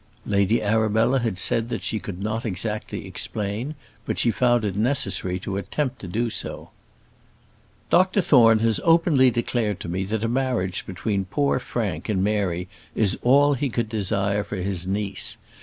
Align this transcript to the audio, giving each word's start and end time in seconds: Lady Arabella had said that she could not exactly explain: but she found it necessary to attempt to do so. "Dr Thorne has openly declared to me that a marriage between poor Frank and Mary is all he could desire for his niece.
Lady 0.25 0.63
Arabella 0.63 1.19
had 1.19 1.37
said 1.37 1.69
that 1.69 1.83
she 1.83 1.99
could 1.99 2.23
not 2.23 2.43
exactly 2.43 3.05
explain: 3.05 3.75
but 4.03 4.17
she 4.17 4.31
found 4.31 4.65
it 4.65 4.75
necessary 4.75 5.37
to 5.39 5.57
attempt 5.57 5.99
to 5.99 6.07
do 6.07 6.27
so. 6.27 6.71
"Dr 7.91 8.19
Thorne 8.19 8.57
has 8.65 8.79
openly 8.83 9.29
declared 9.29 9.79
to 9.81 9.87
me 9.87 10.03
that 10.05 10.23
a 10.23 10.27
marriage 10.27 10.87
between 10.87 11.25
poor 11.25 11.59
Frank 11.59 12.09
and 12.09 12.23
Mary 12.23 12.67
is 12.95 13.19
all 13.21 13.53
he 13.53 13.69
could 13.69 13.89
desire 13.89 14.43
for 14.43 14.55
his 14.55 14.87
niece. 14.87 15.37